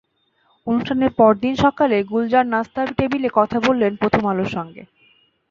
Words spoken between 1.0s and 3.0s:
পরদিন সকালে গুলজার নাশতার